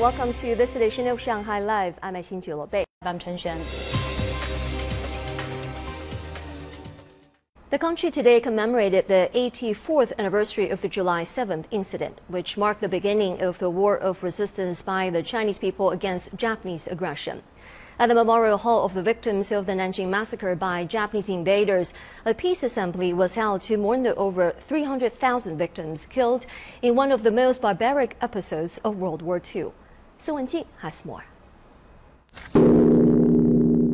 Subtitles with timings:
[0.00, 1.98] Welcome to this edition of Shanghai Live.
[2.02, 2.86] I'm Xin Bei.
[3.02, 3.60] I'm Chen Xuan.
[7.68, 12.88] The country today commemorated the 84th anniversary of the July 7th incident, which marked the
[12.88, 17.42] beginning of the war of resistance by the Chinese people against Japanese aggression.
[17.98, 21.92] At the Memorial Hall of the victims of the Nanjing massacre by Japanese invaders,
[22.24, 26.46] a peace assembly was held to mourn the over 300,000 victims killed
[26.80, 29.72] in one of the most barbaric episodes of World War II.
[30.20, 31.24] Song Wenjing has more.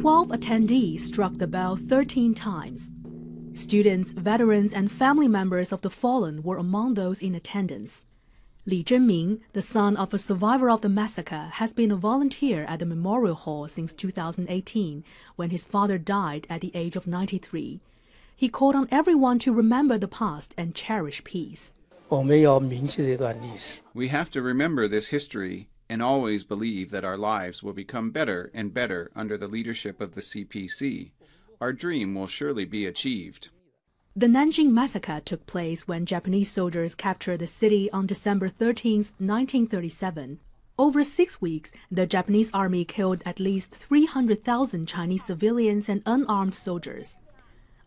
[0.00, 2.90] Twelve attendees struck the bell 13 times.
[3.54, 8.04] Students, veterans, and family members of the fallen were among those in attendance.
[8.66, 12.80] Li Zhenming, the son of a survivor of the massacre, has been a volunteer at
[12.80, 15.04] the Memorial Hall since 2018,
[15.36, 17.78] when his father died at the age of 93.
[18.34, 21.72] He called on everyone to remember the past and cherish peace.
[23.94, 28.50] We have to remember this history and always believe that our lives will become better
[28.54, 31.12] and better under the leadership of the CPC.
[31.60, 33.48] Our dream will surely be achieved.
[34.14, 40.40] The Nanjing massacre took place when Japanese soldiers captured the city on December 13, 1937.
[40.76, 47.16] Over six weeks, the Japanese army killed at least 300,000 Chinese civilians and unarmed soldiers.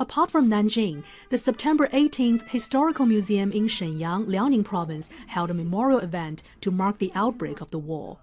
[0.00, 5.98] Apart from Nanjing, the September 18th Historical Museum in Shenyang, Liaoning Province, held a memorial
[5.98, 8.18] event to mark the outbreak of the war.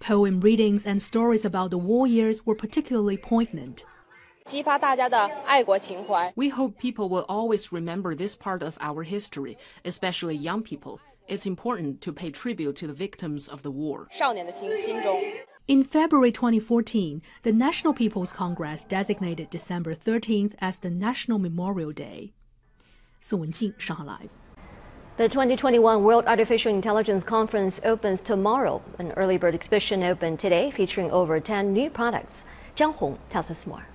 [0.00, 3.84] Poem readings and stories about the war years were particularly poignant.
[6.34, 10.98] We hope people will always remember this part of our history, especially young people.
[11.26, 14.08] It's important to pay tribute to the victims of the war.
[15.68, 22.32] In February 2014, the National People's Congress designated December 13th as the National Memorial Day.
[23.30, 24.30] Live.
[25.18, 28.80] The 2021 World Artificial Intelligence Conference opens tomorrow.
[28.98, 32.44] An early bird exhibition opened today featuring over 10 new products.
[32.74, 33.88] Zhang Hong tells us more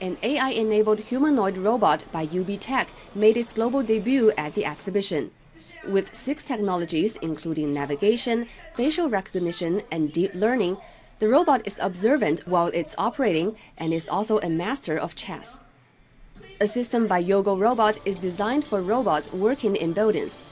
[0.00, 5.30] an AI-enabled humanoid robot by UBTech made its global debut at the exhibition.
[5.86, 10.76] With six technologies, including navigation, facial recognition, and deep learning,
[11.20, 15.58] the robot is observant while it's operating and is also a master of chess.
[16.60, 20.42] A system by Yogo Robot is designed for robots working in buildings.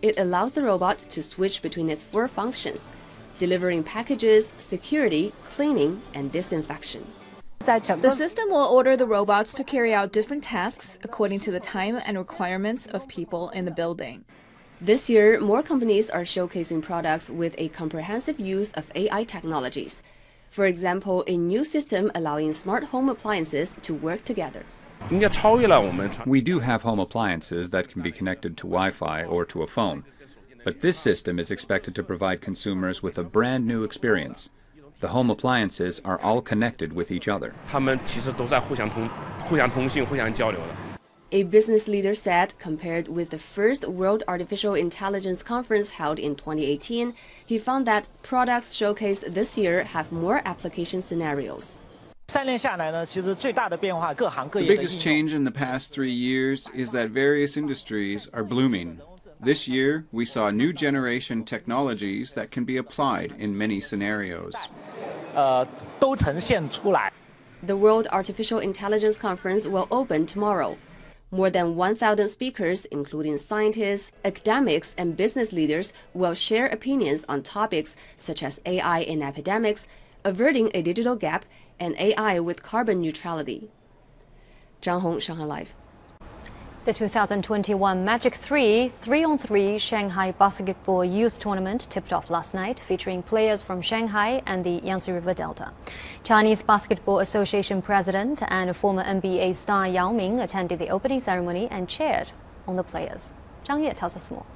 [0.00, 2.90] It allows the robot to switch between its four functions,
[3.38, 7.06] delivering packages, security, cleaning, and disinfection.
[7.60, 12.00] The system will order the robots to carry out different tasks according to the time
[12.04, 14.24] and requirements of people in the building.
[14.84, 20.02] This year, more companies are showcasing products with a comprehensive use of AI technologies.
[20.50, 24.64] For example, a new system allowing smart home appliances to work together.
[25.08, 29.68] We do have home appliances that can be connected to Wi Fi or to a
[29.68, 30.02] phone,
[30.64, 34.50] but this system is expected to provide consumers with a brand new experience.
[34.98, 37.54] The home appliances are all connected with each other.
[41.34, 47.14] A business leader said, compared with the first World Artificial Intelligence Conference held in 2018,
[47.46, 51.74] he found that products showcased this year have more application scenarios.
[52.28, 52.44] The
[54.68, 59.00] biggest change in the past three years is that various industries are blooming.
[59.40, 64.54] This year, we saw new generation technologies that can be applied in many scenarios.
[65.34, 65.64] Uh,
[67.62, 70.76] the World Artificial Intelligence Conference will open tomorrow.
[71.34, 77.96] More than 1,000 speakers, including scientists, academics, and business leaders, will share opinions on topics
[78.18, 79.86] such as AI in epidemics,
[80.26, 81.46] averting a digital gap,
[81.80, 83.70] and AI with carbon neutrality.
[84.82, 85.74] Zhang Hong, Shanghai Live.
[86.84, 93.62] The 2021 Magic 3 3-on-3 Shanghai Basketball Youth Tournament tipped off last night, featuring players
[93.62, 95.70] from Shanghai and the Yangtze River Delta.
[96.24, 101.88] Chinese Basketball Association President and former NBA star Yao Ming attended the opening ceremony and
[101.88, 102.32] cheered
[102.66, 103.32] on the players.
[103.64, 104.46] Zhang Yue tells us more.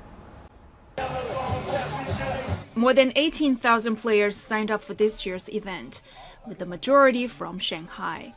[2.75, 6.01] More than 18,000 players signed up for this year's event,
[6.45, 8.35] with the majority from Shanghai.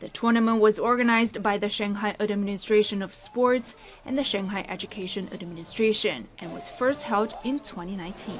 [0.00, 3.74] The tournament was organized by the Shanghai Administration of Sports
[4.06, 8.38] and the Shanghai Education Administration and was first held in 2019.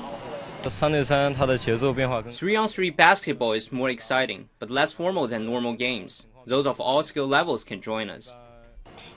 [2.30, 6.26] 3 on 3 basketball is more exciting, but less formal than normal games.
[6.46, 8.32] Those of all skill levels can join us.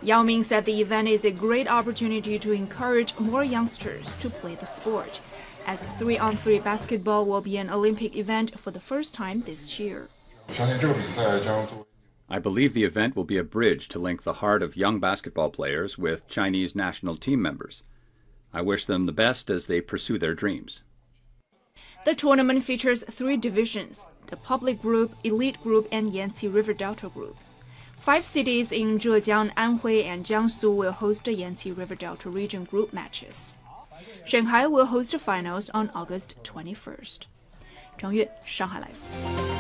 [0.01, 4.55] Yao Ming said the event is a great opportunity to encourage more youngsters to play
[4.55, 5.19] the sport,
[5.67, 9.79] as 3 on 3 basketball will be an Olympic event for the first time this
[9.79, 10.07] year.
[12.31, 15.49] I believe the event will be a bridge to link the heart of young basketball
[15.49, 17.83] players with Chinese national team members.
[18.53, 20.79] I wish them the best as they pursue their dreams.
[22.05, 27.35] The tournament features three divisions the Public Group, Elite Group, and Yangtze River Delta Group.
[27.97, 32.93] Five cities in Zhejiang, Anhui, and Jiangsu will host the Yangtze River Delta region group
[32.93, 33.57] matches.
[34.23, 37.25] Shanghai will host the finals on August 21st.
[37.97, 39.50] 张悦，上海 Live。